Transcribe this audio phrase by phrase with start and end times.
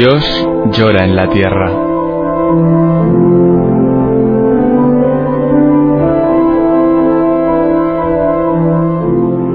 [0.00, 1.70] Dios llora en la tierra.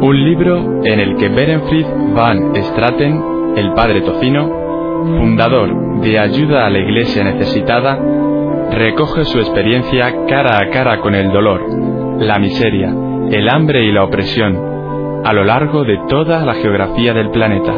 [0.02, 4.48] Un libro en el que Berenfried van Straten, el padre Tocino,
[5.18, 8.00] fundador de Ayuda a la Iglesia Necesitada,
[8.70, 11.64] recoge su experiencia cara a cara con el dolor,
[12.20, 12.94] la miseria,
[13.32, 17.74] el hambre y la opresión a lo largo de toda la geografía del planeta.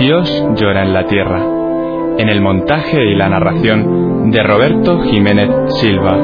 [0.00, 1.44] Dios llora en la tierra,
[2.16, 6.16] en el montaje y la narración de Roberto Jiménez Silva.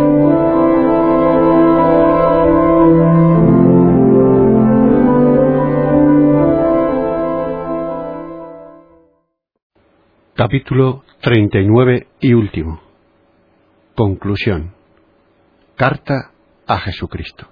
[10.34, 12.80] Capítulo 39 y último.
[13.94, 14.72] Conclusión.
[15.76, 16.30] Carta
[16.66, 17.46] a Jesucristo.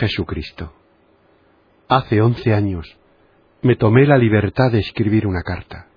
[0.00, 0.72] Jesucristo,
[1.86, 2.98] hace once años
[3.60, 5.88] me tomé la libertad de escribir una carta.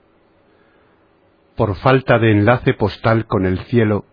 [1.55, 4.03] Por falta de enlace postal con el cielo,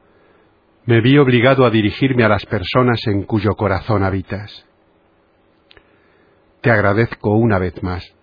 [0.87, 4.65] me vi obligado a dirigirme a las personas en cuyo corazón habitas.
[6.61, 8.15] Te agradezco una vez más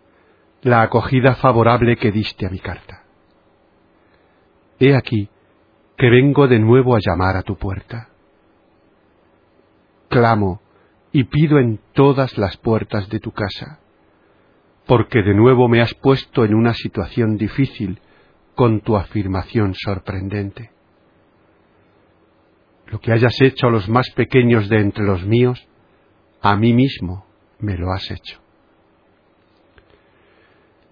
[0.61, 3.03] la acogida favorable que diste a mi carta.
[4.79, 5.29] He aquí
[5.97, 8.07] que vengo de nuevo a llamar a tu puerta.
[10.07, 10.61] Clamo
[11.11, 13.79] y pido en todas las puertas de tu casa,
[14.85, 17.99] porque de nuevo me has puesto en una situación difícil
[18.55, 20.71] con tu afirmación sorprendente.
[22.87, 25.67] Lo que hayas hecho a los más pequeños de entre los míos,
[26.41, 27.25] a mí mismo
[27.59, 28.39] me lo has hecho.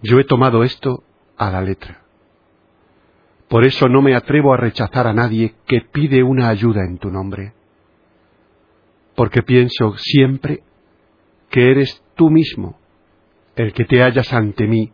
[0.02, 1.04] Yo he tomado esto
[1.38, 2.02] a la letra.
[3.48, 7.10] Por eso no me atrevo a rechazar a nadie que pide una ayuda en tu
[7.10, 7.54] nombre
[9.16, 10.62] porque pienso siempre
[11.50, 12.78] que eres tú mismo
[13.56, 14.92] el que te hallas ante mí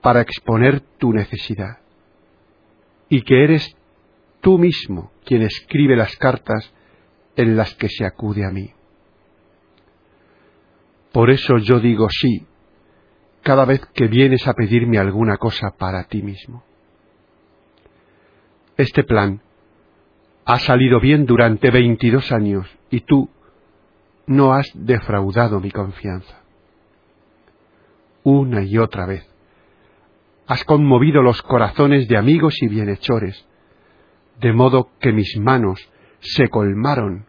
[0.00, 1.78] para exponer tu necesidad,
[3.08, 3.76] y que eres
[4.40, 6.72] tú mismo quien escribe las cartas
[7.36, 8.70] en las que se acude a mí.
[11.12, 12.46] Por eso yo digo sí
[13.42, 16.64] cada vez que vienes a pedirme alguna cosa para ti mismo.
[18.76, 19.42] Este plan
[20.44, 23.30] ha salido bien durante veintidós años y tú,
[24.26, 26.40] no has defraudado mi confianza.
[28.22, 29.28] Una y otra vez
[30.46, 33.46] has conmovido los corazones de amigos y bienhechores,
[34.40, 35.80] de modo que mis manos
[36.20, 37.26] se colmaron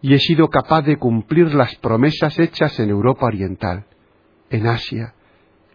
[0.00, 3.86] y he sido capaz de cumplir las promesas hechas en Europa Oriental,
[4.50, 5.14] en Asia,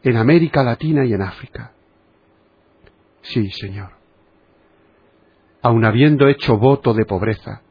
[0.04, 1.74] en América Latina y en África.
[3.22, 3.92] Sí, Señor.
[5.62, 7.62] Aun habiendo hecho voto de pobreza,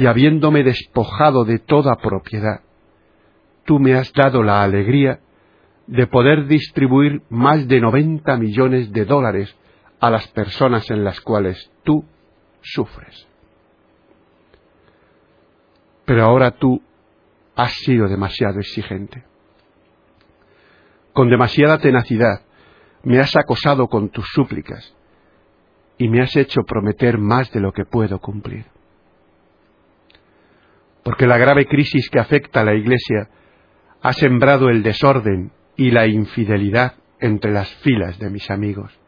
[0.00, 2.62] y habiéndome despojado de toda propiedad,
[3.66, 5.20] tú me has dado la alegría
[5.86, 9.54] de poder distribuir más de noventa millones de dólares
[10.00, 12.02] a las personas en las cuales tú
[12.62, 13.28] sufres.
[16.06, 16.80] Pero ahora tú
[17.54, 19.22] has sido demasiado exigente.
[21.12, 22.40] Con demasiada tenacidad
[23.02, 24.94] me has acosado con tus súplicas
[25.98, 28.79] y me has hecho prometer más de lo que puedo cumplir
[31.02, 33.28] porque la grave crisis que afecta a la Iglesia
[34.02, 38.98] ha sembrado el desorden y la infidelidad entre las filas de mis amigos.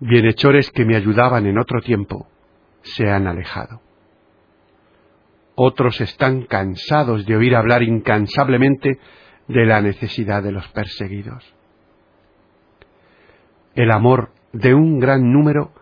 [0.00, 2.26] bienhechores que me ayudaban en otro tiempo,
[2.82, 3.80] se han alejado.
[5.54, 8.98] Otros están cansados de oír hablar incansablemente
[9.46, 11.54] de la necesidad de los perseguidos.
[13.74, 15.72] El amor de un gran número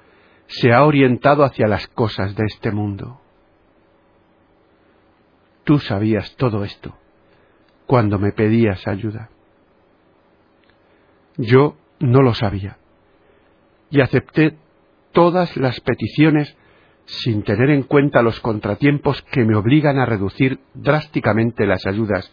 [0.47, 3.20] se ha orientado hacia las cosas de este mundo.
[5.65, 6.97] Tú sabías todo esto
[7.87, 9.31] cuando me pedías ayuda.
[11.37, 12.79] Yo no lo sabía
[13.91, 14.57] y acepté
[15.13, 16.57] todas las peticiones
[17.05, 22.33] sin tener en cuenta los contratiempos que me obligan a reducir drásticamente las ayudas,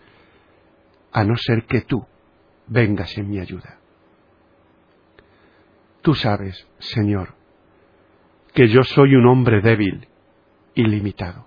[1.12, 2.06] a no ser que tú
[2.68, 3.80] vengas en mi ayuda.
[6.02, 7.34] Tú sabes, Señor,
[8.54, 10.08] que yo soy un hombre débil
[10.76, 11.47] y limitado.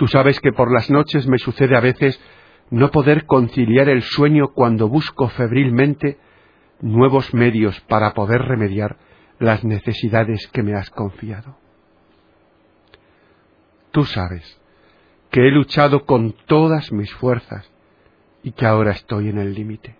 [0.00, 2.18] Tú sabes que por las noches me sucede a veces
[2.70, 6.16] no poder conciliar el sueño cuando busco febrilmente
[6.80, 8.96] nuevos medios para poder remediar
[9.38, 11.58] las necesidades que me has confiado.
[13.90, 14.58] Tú sabes
[15.30, 17.70] que he luchado con todas mis fuerzas
[18.42, 19.96] y que ahora estoy en el límite.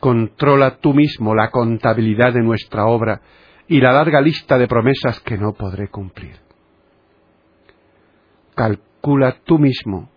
[0.00, 3.22] Controla tú mismo la contabilidad de nuestra obra
[3.66, 6.44] y la larga lista de promesas que no podré cumplir.
[8.56, 10.10] Calcula tú mismo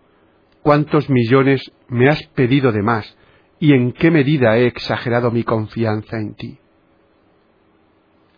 [0.62, 3.16] cuántos millones me has pedido de más
[3.60, 6.58] y en qué medida he exagerado mi confianza en ti.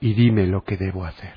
[0.00, 1.34] Y dime lo que debo hacer.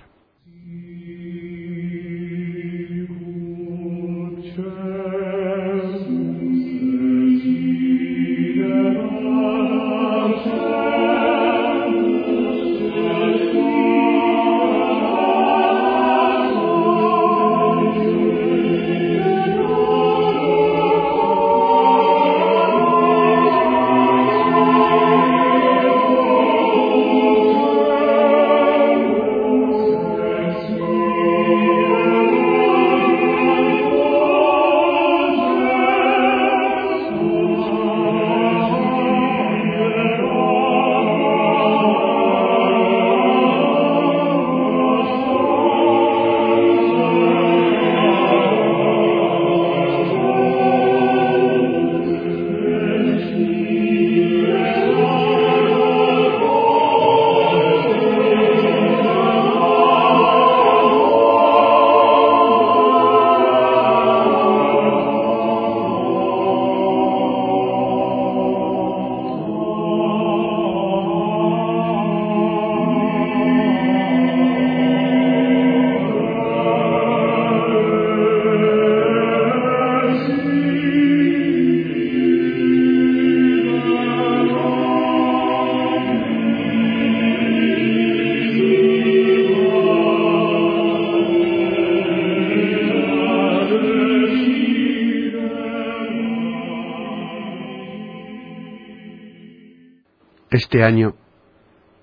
[100.55, 101.15] Este año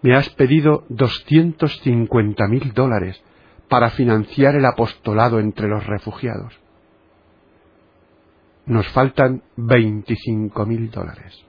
[0.02, 3.18] me has pedido doscientos cincuenta mil dólares
[3.70, 6.60] para financiar el apostolado entre los refugiados.
[8.66, 11.42] Nos faltan veinticinco mil dólares.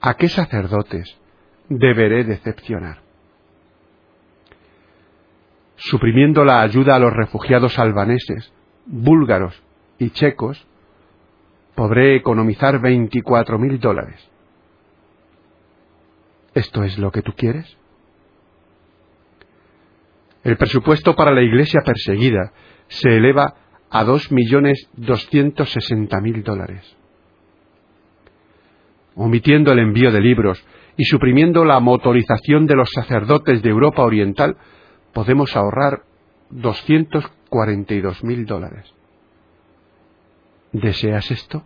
[0.00, 1.18] ¿A qué sacerdotes
[1.68, 3.02] deberé decepcionar?
[5.74, 8.52] Suprimiendo la ayuda a los refugiados albaneses,
[8.86, 9.60] búlgaros
[9.98, 10.64] y checos,
[11.74, 14.30] podré economizar veinticuatro mil dólares.
[16.54, 17.76] ¿Esto es lo que tú quieres?
[20.42, 22.52] El presupuesto para la iglesia perseguida
[22.88, 23.54] se eleva
[23.90, 26.96] a dos millones doscientos sesenta mil dólares.
[29.14, 30.64] Omitiendo el envío de libros
[30.96, 34.56] y suprimiendo la motorización de los sacerdotes de Europa Oriental,
[35.12, 36.04] podemos ahorrar
[36.48, 38.92] doscientos cuarenta y dos mil dólares.
[40.72, 41.64] ¿Deseas esto?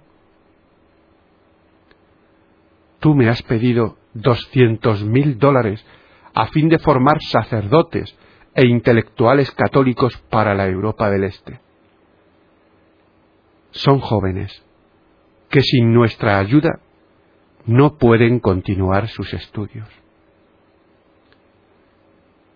[3.00, 5.85] Tú me has pedido doscientos mil dólares
[6.33, 8.16] a fin de formar sacerdotes
[8.54, 11.61] e intelectuales católicos para la Europa del Este.
[13.71, 14.64] Son jóvenes
[15.50, 16.80] que sin nuestra ayuda
[17.66, 19.88] no pueden continuar sus estudios.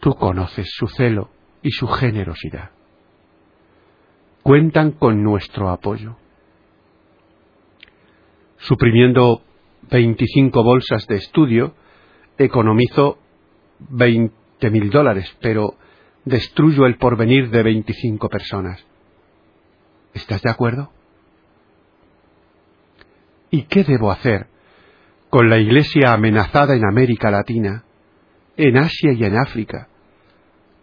[0.00, 1.30] Tú conoces su celo
[1.62, 2.70] y su generosidad.
[4.42, 6.16] Cuentan con nuestro apoyo.
[8.58, 9.42] Suprimiendo
[9.90, 11.74] 25 bolsas de estudio,
[12.36, 13.18] economizo
[13.90, 15.74] 20 mil dólares, pero
[16.24, 18.84] destruyo el porvenir de 25 personas.
[20.14, 20.90] ¿Estás de acuerdo?
[23.50, 24.46] ¿Y qué debo hacer
[25.30, 27.84] con la Iglesia amenazada en América Latina,
[28.56, 29.88] en Asia y en África,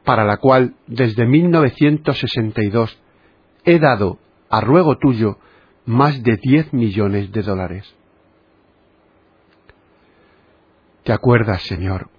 [0.04, 2.98] para la cual desde 1962
[3.66, 5.40] he dado, a ruego tuyo,
[5.86, 7.96] más de diez millones de dólares.
[11.06, 12.10] ¿Te acuerdas, Señor,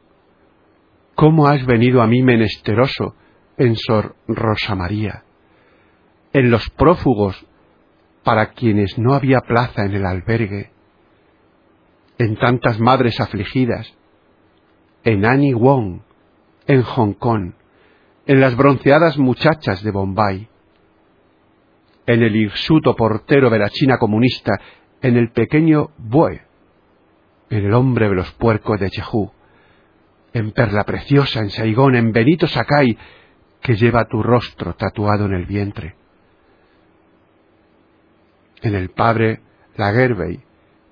[1.16, 3.16] cómo has venido a mí menesteroso
[3.56, 5.24] en Sor Rosa María,
[6.32, 7.44] en los prófugos
[8.22, 10.70] para quienes no había plaza en el albergue,
[12.18, 13.92] en tantas madres afligidas,
[15.02, 16.02] en Annie Wong,
[16.68, 17.54] en Hong Kong,
[18.24, 20.48] en las bronceadas muchachas de Bombay,
[22.06, 24.52] en el hirsuto portero de la China comunista,
[25.02, 26.45] en el pequeño Bue,
[27.50, 29.30] en el hombre de los puercos de Jehu,
[30.32, 32.98] en Perla Preciosa, en Saigón, en Benito Sakai,
[33.60, 35.96] que lleva tu rostro tatuado en el vientre,
[38.62, 39.40] en el padre
[39.76, 40.40] Lagervey,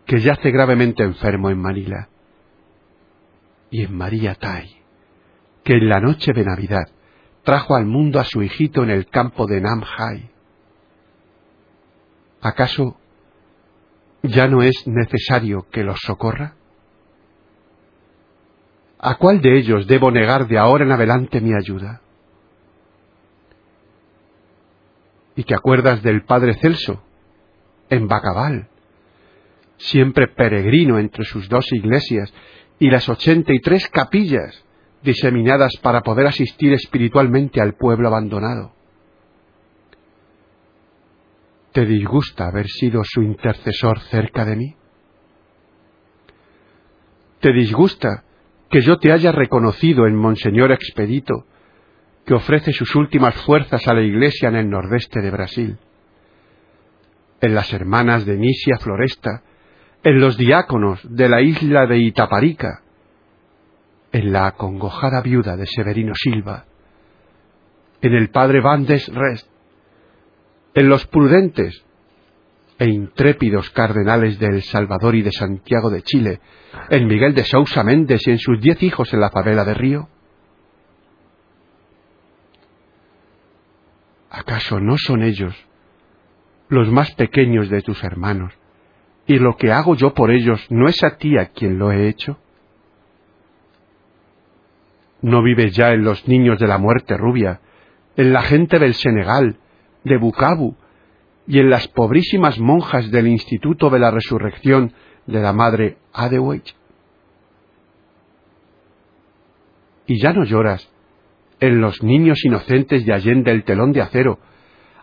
[0.07, 2.09] que yace gravemente enfermo en Manila,
[3.71, 4.83] y en María Tai,
[5.65, 6.89] que en la noche de Navidad
[7.43, 10.31] trajo al mundo a su hijito en el campo de Namhai.
[12.41, 12.99] ¿Acaso
[14.25, 16.54] ya no es necesario que los socorra?
[18.99, 22.00] ¿A cuál de ellos debo negar de ahora en adelante mi ayuda?
[25.37, 27.02] ¿Y te acuerdas del padre Celso,
[27.90, 28.69] en Bacabal,
[29.76, 32.33] siempre peregrino entre sus dos iglesias
[32.78, 34.64] y las ochenta y tres capillas
[35.02, 38.73] diseminadas para poder asistir espiritualmente al pueblo abandonado.
[41.75, 44.76] ¿Te disgusta haber sido su intercesor cerca de mí?
[47.40, 48.23] ¿Te disgusta
[48.71, 51.47] que yo te haya reconocido en Monseñor Expedito,
[52.25, 55.78] que ofrece sus últimas fuerzas a la Iglesia en el nordeste de Brasil?
[57.40, 59.43] En las hermanas de Nisia Floresta,
[60.04, 62.83] en los diáconos de la isla de Itaparica,
[64.12, 66.66] en la acongojada viuda de Severino Silva,
[68.00, 69.49] en el padre Van des Rest,
[70.75, 71.85] en los prudentes
[72.78, 76.40] e intrépidos cardenales de El Salvador y de Santiago de Chile,
[76.90, 80.09] en Miguel de Sousa Méndez y en sus diez hijos en la favela de Río?
[84.31, 85.54] ¿Acaso no son ellos
[86.69, 88.52] los más pequeños de tus hermanos
[89.26, 92.09] y lo que hago yo por ellos no es a ti a quien lo he
[92.09, 92.38] hecho?
[95.23, 97.61] ¿No vives ya en los niños de la muerte rubia,
[98.16, 99.59] en la gente del Senegal,
[100.05, 100.77] de Bukavu,
[101.47, 104.93] y en las pobrísimas monjas del Instituto de la Resurrección
[105.27, 106.63] de la Madre Adewey?
[110.07, 110.91] Y ya no lloras
[111.61, 114.39] en los niños inocentes de Allende el telón de acero,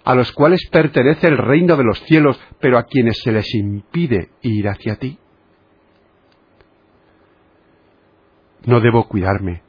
[0.03, 4.29] a los cuales pertenece el reino de los cielos, pero a quienes se les impide
[4.41, 5.17] ir hacia ti?
[8.65, 9.63] No debo cuidarme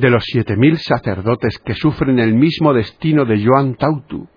[0.00, 4.28] de los siete mil sacerdotes que sufren el mismo destino de Joan Tautu,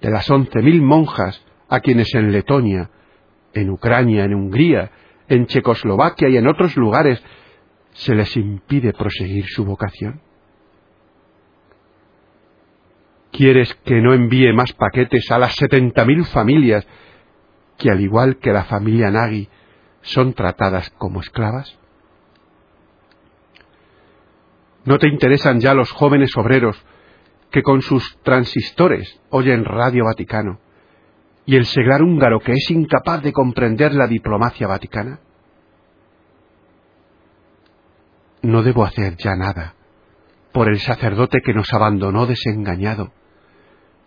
[0.00, 2.90] de las once mil monjas a quienes en Letonia,
[3.52, 4.90] en Ucrania, en Hungría,
[5.28, 7.22] en Checoslovaquia y en otros lugares
[7.92, 10.20] se les impide proseguir su vocación?
[13.32, 16.86] ¿Quieres que no envíe más paquetes a las setenta mil familias
[17.78, 19.48] que, al igual que la familia Nagy,
[20.02, 21.78] son tratadas como esclavas?
[24.84, 26.82] ¿No te interesan ya los jóvenes obreros
[27.50, 30.60] que con sus transistores oyen Radio Vaticano
[31.46, 35.20] y el seglar húngaro que es incapaz de comprender la diplomacia vaticana?
[38.42, 39.74] No debo hacer ya nada
[40.52, 43.12] por el sacerdote que nos abandonó desengañado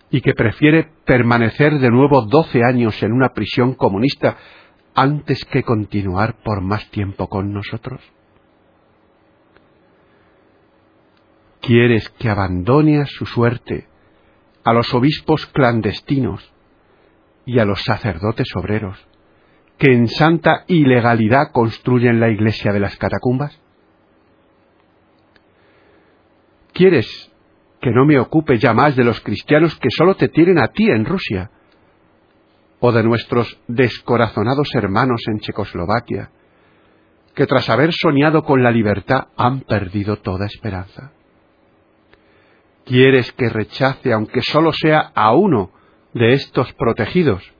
[0.10, 4.38] y que prefiere permanecer de nuevo doce años en una prisión comunista
[4.96, 8.02] antes que continuar por más tiempo con nosotros?
[11.64, 13.88] ¿Quieres que abandone a su suerte
[14.66, 16.54] a los obispos clandestinos
[17.46, 19.00] y a los sacerdotes obreros
[19.78, 23.58] que en santa ilegalidad construyen la iglesia de las catacumbas?
[26.74, 27.32] ¿Quieres
[27.80, 30.90] que no me ocupe ya más de los cristianos que sólo te tienen a ti
[30.90, 31.50] en Rusia,
[32.82, 36.30] o de nuestros descorazonados hermanos en Checoslovaquia,
[37.34, 41.14] que tras haber soñado con la libertad han perdido toda esperanza.
[42.86, 45.72] ¿Quieres que rechace, aunque sólo sea a uno
[46.14, 47.54] de estos protegidos?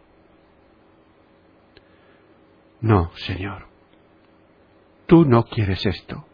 [2.82, 3.68] No, Señor,
[5.06, 6.26] tú no quieres esto,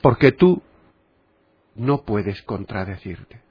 [0.00, 0.62] porque tú
[1.74, 3.42] no puedes contradecirte.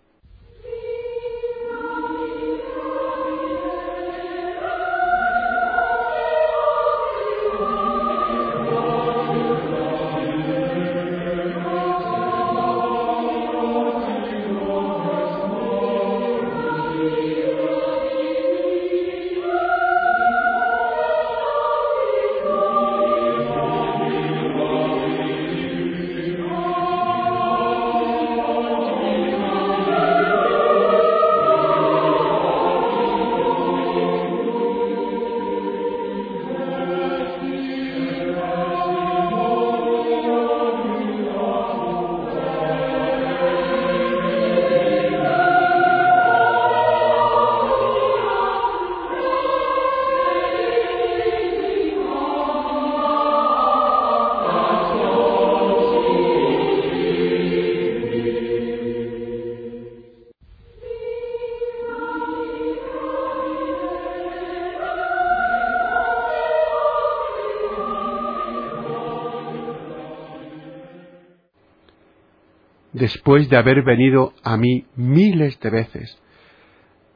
[72.93, 76.21] Después de haber venido a mí miles de veces,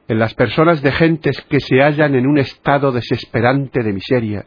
[0.08, 4.46] en las personas de gentes que se hallan en un estado desesperante de miseria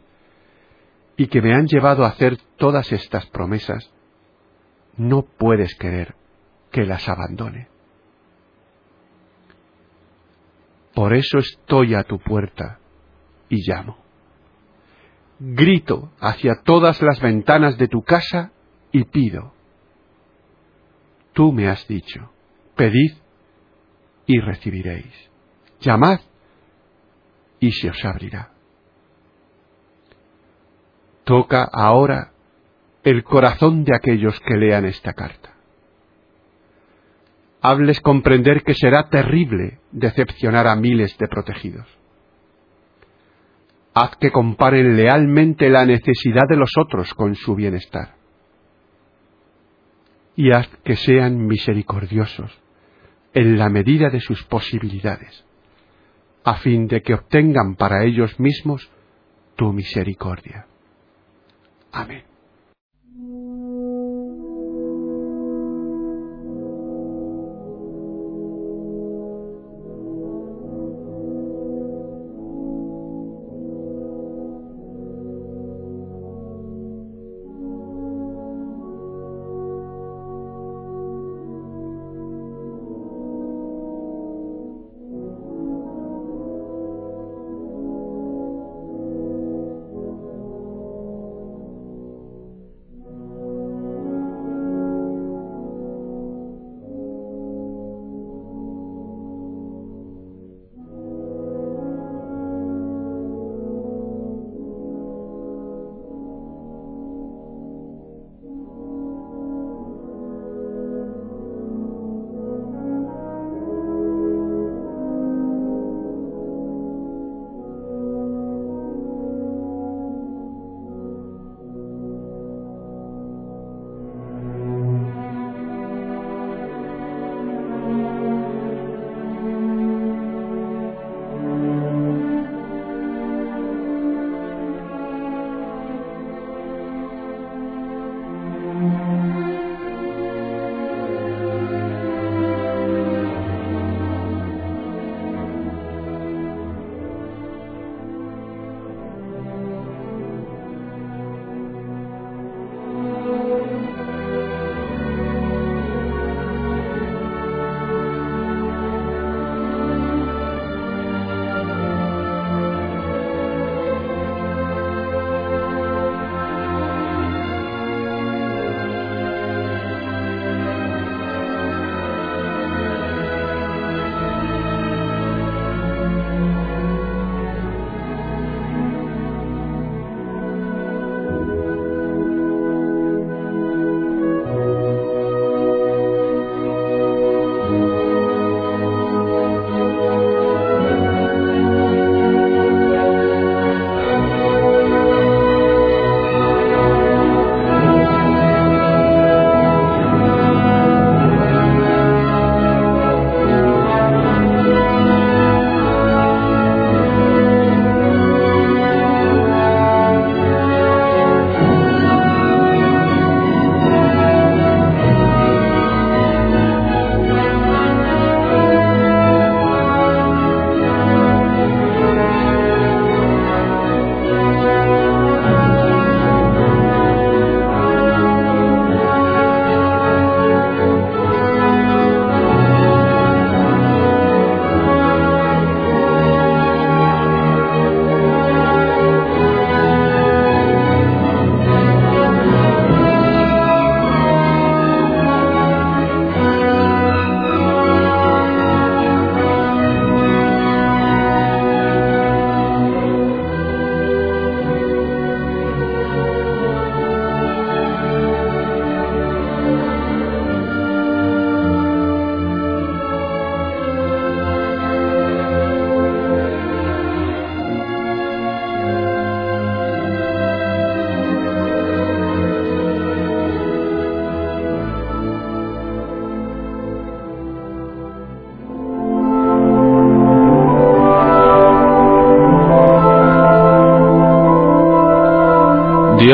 [1.17, 3.91] y que me han llevado a hacer todas estas promesas,
[4.97, 6.15] no puedes querer
[6.71, 7.67] que las abandone.
[10.93, 12.79] Por eso estoy a tu puerta
[13.49, 13.97] y llamo.
[15.39, 18.51] Grito hacia todas las ventanas de tu casa
[18.91, 19.53] y pido.
[21.35, 22.31] Tú me has dicho,
[22.77, 23.11] pedid
[24.25, 25.13] y recibiréis.
[25.81, 26.21] Llamad
[27.59, 28.51] y se os abrirá.
[31.25, 32.31] Toca ahora
[33.03, 35.53] el corazón de aquellos que lean esta carta.
[37.61, 41.87] Hables comprender que será terrible decepcionar a miles de protegidos.
[43.93, 48.14] Haz que comparen lealmente la necesidad de los otros con su bienestar.
[50.35, 52.51] Y haz que sean misericordiosos
[53.33, 55.45] en la medida de sus posibilidades,
[56.43, 58.89] a fin de que obtengan para ellos mismos
[59.55, 60.67] tu misericordia.
[61.91, 62.34] Amén.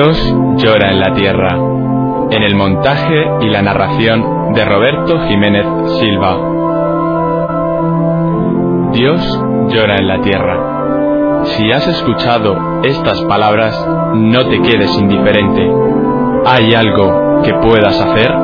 [0.01, 1.55] Dios llora en la tierra.
[2.31, 5.63] En el montaje y la narración, de Roberto Jiménez
[5.99, 6.37] Silva.
[8.93, 9.21] Dios
[9.69, 11.43] llora en la tierra.
[11.43, 13.79] Si has escuchado estas palabras,
[14.15, 15.69] no te quedes indiferente.
[16.47, 18.40] ¿Hay algo que puedas hacer?